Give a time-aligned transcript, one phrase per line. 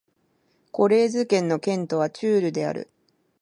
[0.71, 2.89] コレーズ県の県都はチュールである